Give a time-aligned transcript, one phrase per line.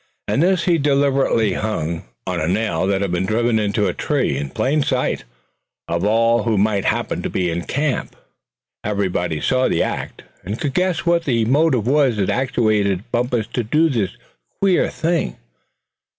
[0.27, 4.35] And this he deliberately hung on a nail that had been driven into a tree,
[4.35, 5.25] in plain sight
[5.87, 8.15] of all who might happen to be in camp.
[8.83, 13.63] Everybody saw the act, and could guess what the motive was that actuated Bumpus to
[13.63, 14.17] do this
[14.59, 15.35] queer thing.